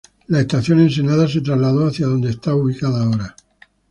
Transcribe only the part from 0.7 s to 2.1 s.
Ensenada se trasladó hacia